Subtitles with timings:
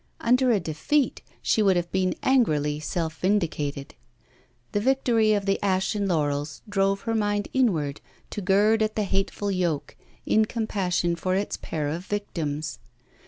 [0.19, 3.93] Under a defeat, she would have been angrily self vindicated.
[4.71, 8.01] The victory of the ashen laurels drove her mind inward
[8.31, 9.95] to gird at the hateful yoke,
[10.25, 12.79] in compassion for its pair of victims.